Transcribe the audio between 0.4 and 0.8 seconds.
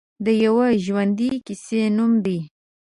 یوې